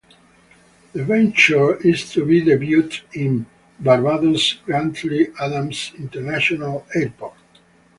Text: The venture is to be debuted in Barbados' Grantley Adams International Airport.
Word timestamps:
The 0.93 1.05
venture 1.05 1.75
is 1.85 2.11
to 2.13 2.25
be 2.25 2.41
debuted 2.41 3.01
in 3.13 3.45
Barbados' 3.79 4.53
Grantley 4.65 5.27
Adams 5.39 5.91
International 5.95 6.87
Airport. 6.95 7.37